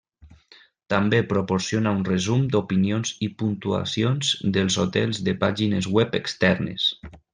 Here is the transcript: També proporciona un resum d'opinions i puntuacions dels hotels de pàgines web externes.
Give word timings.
També 0.93 1.17
proporciona 1.33 1.91
un 1.97 2.01
resum 2.07 2.47
d'opinions 2.55 3.11
i 3.27 3.29
puntuacions 3.43 4.33
dels 4.57 4.79
hotels 4.85 5.21
de 5.29 5.37
pàgines 5.45 5.91
web 5.99 6.19
externes. 6.23 6.89